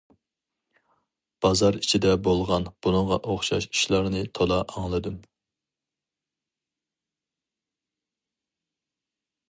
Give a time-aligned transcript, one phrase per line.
[1.45, 5.21] بازار ئىچىدە بولغان بۇنىڭغا ئوخشاش ئىشلارنى تولا ئاڭلىدىم.